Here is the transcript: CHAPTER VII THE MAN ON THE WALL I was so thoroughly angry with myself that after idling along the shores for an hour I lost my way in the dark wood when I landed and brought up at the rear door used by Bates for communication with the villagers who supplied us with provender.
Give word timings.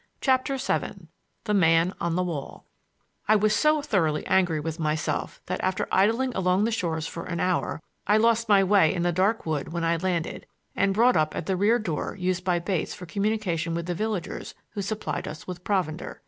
CHAPTER 0.19 0.57
VII 0.57 1.09
THE 1.43 1.53
MAN 1.53 1.93
ON 2.01 2.15
THE 2.15 2.23
WALL 2.23 2.65
I 3.27 3.35
was 3.35 3.55
so 3.55 3.83
thoroughly 3.83 4.25
angry 4.25 4.59
with 4.59 4.79
myself 4.79 5.39
that 5.45 5.61
after 5.61 5.87
idling 5.91 6.33
along 6.33 6.63
the 6.63 6.71
shores 6.71 7.05
for 7.05 7.25
an 7.25 7.39
hour 7.39 7.79
I 8.07 8.17
lost 8.17 8.49
my 8.49 8.63
way 8.63 8.91
in 8.95 9.03
the 9.03 9.11
dark 9.11 9.45
wood 9.45 9.71
when 9.73 9.83
I 9.83 9.97
landed 9.97 10.47
and 10.75 10.95
brought 10.95 11.15
up 11.17 11.35
at 11.35 11.45
the 11.45 11.55
rear 11.55 11.77
door 11.77 12.15
used 12.17 12.43
by 12.43 12.57
Bates 12.57 12.95
for 12.95 13.05
communication 13.05 13.75
with 13.75 13.85
the 13.85 13.93
villagers 13.93 14.55
who 14.71 14.81
supplied 14.81 15.27
us 15.27 15.45
with 15.45 15.63
provender. 15.63 16.19